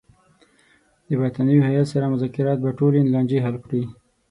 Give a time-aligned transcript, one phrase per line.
[1.07, 3.81] د برټانوي هیات سره مذاکرات به ټولې لانجې حل کړي.